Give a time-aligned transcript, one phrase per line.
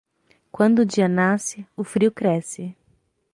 [0.51, 2.75] Quando o dia nasce, o frio cresce.